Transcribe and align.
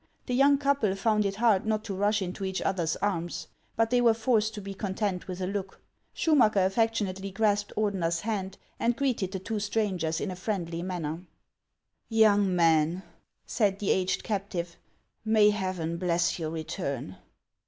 The 0.25 0.33
young 0.33 0.57
couple 0.57 0.95
found 0.95 1.27
it 1.27 1.35
hard 1.35 1.67
not 1.67 1.83
to 1.83 1.93
rush 1.93 2.23
into 2.23 2.43
each 2.43 2.59
other's 2.63 2.95
arms; 3.03 3.45
but 3.75 3.91
they 3.91 4.01
were 4.01 4.15
forced 4.15 4.55
to 4.55 4.59
be 4.61 4.73
con 4.73 4.95
tent 4.95 5.27
with 5.27 5.41
a 5.41 5.45
look. 5.45 5.79
Schumacker 6.15 6.65
affectionately 6.65 7.29
grasped 7.29 7.71
Ordener's 7.77 8.21
hand, 8.21 8.57
and 8.79 8.95
greeted 8.95 9.31
the 9.31 9.37
two 9.37 9.59
strangers 9.59 10.19
in 10.19 10.31
a 10.31 10.35
friendly 10.35 10.81
manner. 10.81 11.21
524 12.09 12.23
HANS 12.27 12.47
OF 12.47 12.47
ICELAND." 12.47 12.49
Young 12.49 12.55
man," 12.55 13.03
said 13.45 13.77
the 13.77 13.91
aged 13.91 14.23
captive," 14.23 14.75
may 15.23 15.51
Heaven 15.51 15.97
bless 15.97 16.39
your 16.39 16.49
return 16.49 17.17